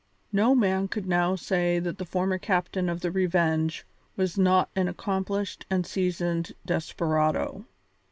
[0.33, 3.85] No man could now say that the former captain of the Revenge
[4.15, 7.67] was not an accomplished and seasoned desperado.